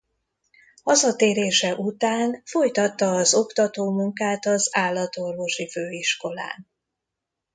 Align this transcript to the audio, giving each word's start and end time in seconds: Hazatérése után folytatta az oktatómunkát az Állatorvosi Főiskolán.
Hazatérése 0.83 1.75
után 1.75 2.41
folytatta 2.45 3.13
az 3.15 3.33
oktatómunkát 3.33 4.45
az 4.45 4.69
Állatorvosi 4.71 5.69
Főiskolán. 5.69 6.67